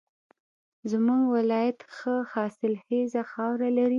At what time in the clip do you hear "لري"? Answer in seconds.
3.77-3.89